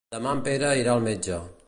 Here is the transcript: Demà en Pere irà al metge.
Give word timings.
Demà 0.13 0.31
en 0.37 0.41
Pere 0.47 0.71
irà 0.81 0.95
al 0.97 1.05
metge. 1.09 1.39